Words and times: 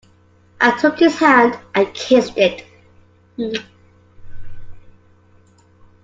I 0.59 0.75
took 0.79 0.97
his 0.97 1.19
hand 1.19 1.59
and 1.75 1.93
kissed 1.93 2.33
it. 2.35 2.65